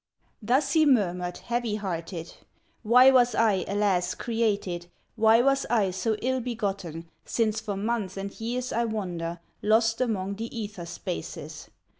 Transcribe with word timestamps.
Thus 0.41 0.71
he 0.73 0.83
murmured, 0.83 1.37
heavy 1.37 1.75
hearted: 1.75 2.33
"Why 2.81 3.11
was 3.11 3.35
I, 3.35 3.63
alas! 3.67 4.15
created, 4.15 4.87
Why 5.15 5.43
was 5.43 5.67
I 5.69 5.91
so 5.91 6.15
ill 6.23 6.39
begotten, 6.39 7.07
Since 7.23 7.59
for 7.59 7.77
months 7.77 8.17
and 8.17 8.33
years 8.41 8.73
I 8.73 8.85
wander, 8.85 9.39
Lost 9.61 10.01
among 10.01 10.37
the 10.37 10.57
ether 10.57 10.87
spaces? 10.87 11.69